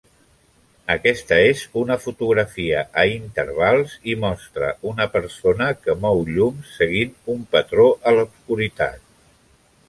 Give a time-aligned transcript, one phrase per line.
[0.91, 7.45] Aquesta és una fotografia a intervals i mostra una persona que mou llums seguint un
[7.55, 9.07] patró a l'obscuritat